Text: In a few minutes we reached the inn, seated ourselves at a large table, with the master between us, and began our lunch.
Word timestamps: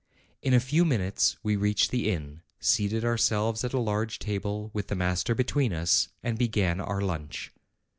In 0.41 0.55
a 0.55 0.59
few 0.59 0.83
minutes 0.83 1.37
we 1.43 1.55
reached 1.55 1.91
the 1.91 2.09
inn, 2.09 2.41
seated 2.59 3.05
ourselves 3.05 3.63
at 3.63 3.71
a 3.71 3.77
large 3.79 4.17
table, 4.17 4.71
with 4.73 4.87
the 4.87 4.95
master 4.95 5.35
between 5.35 5.73
us, 5.73 6.07
and 6.23 6.39
began 6.39 6.79
our 6.81 7.01
lunch. 7.01 7.53